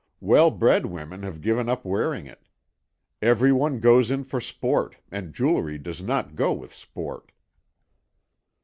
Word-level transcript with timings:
Well 0.19 0.49
bred 0.49 0.87
women 0.87 1.21
have 1.21 1.41
given 1.43 1.69
up 1.69 1.85
wearing 1.85 2.25
it. 2.25 2.47
Everyone 3.21 3.79
goes 3.79 4.09
in 4.09 4.23
for 4.23 4.41
sport, 4.41 4.97
and 5.11 5.31
jewellery 5.31 5.77
does 5.77 6.01
not 6.01 6.35
go 6.35 6.53
with 6.53 6.73
sport." 6.73 7.31